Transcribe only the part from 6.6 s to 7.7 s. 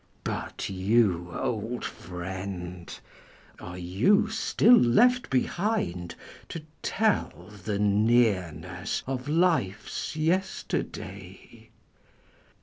tell